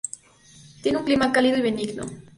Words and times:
Tiene 0.81 0.97
un 0.97 1.03
clima 1.05 1.31
cálido 1.31 1.57
y 1.59 1.61
benigno. 1.61 2.05